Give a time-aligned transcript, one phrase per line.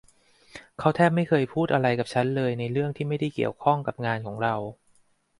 [0.79, 4.55] เขาแทบไม่เคยพูดอะไรกับฉันเลยในเรื่องที่ไม่ได้เกี่ยวข้องกับงานของเรา